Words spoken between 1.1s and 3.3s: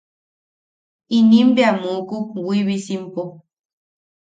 Inim bea muukuk Wiibisimpo.